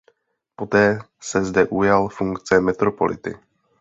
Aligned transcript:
Poté 0.55 0.99
se 1.19 1.43
zde 1.45 1.65
ujal 1.69 2.09
funkce 2.09 2.61
metropolity. 2.61 3.35